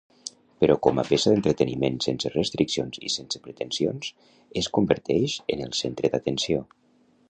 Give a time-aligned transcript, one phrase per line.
[0.61, 4.11] Però com a peça d'entreteniment sense restriccions i sense pretensions
[4.63, 6.69] es converteix en el centre d'atenció.